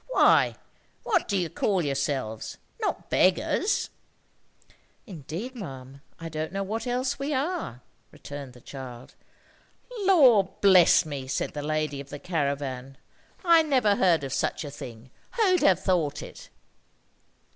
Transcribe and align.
"Why, 0.07 0.55
what 1.03 1.27
do 1.27 1.37
you 1.37 1.47
call 1.47 1.83
yourselves? 1.85 2.57
Not 2.79 3.11
beggars?" 3.11 3.91
"Indeed, 5.05 5.53
ma'am, 5.53 6.01
I 6.19 6.27
don't 6.27 6.51
know 6.51 6.63
what 6.63 6.87
else 6.87 7.19
we 7.19 7.35
are," 7.35 7.81
returned 8.11 8.53
the 8.53 8.61
child. 8.61 9.13
"Lord 9.99 10.59
bless 10.59 11.05
me!" 11.05 11.27
said 11.27 11.53
the 11.53 11.61
lady 11.61 12.01
of 12.01 12.09
the 12.09 12.17
caravan. 12.17 12.97
"I 13.45 13.61
never 13.61 13.93
heard 13.95 14.23
of 14.23 14.33
such 14.33 14.65
a 14.65 14.71
thing. 14.71 15.11
Who'd 15.35 15.61
have 15.61 15.79
thought 15.79 16.23
it?" 16.23 16.49